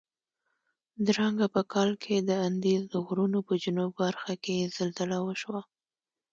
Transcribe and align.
درانګه 1.07 1.47
په 1.55 1.61
کال 1.73 1.91
کې 2.03 2.15
د 2.29 2.31
اندیز 2.47 2.81
د 2.93 2.95
غرونو 3.05 3.39
په 3.47 3.53
جنوب 3.63 3.91
برخه 4.03 4.33
کې 4.43 4.71
زلزله 4.77 5.17
وشوه. 5.23 5.61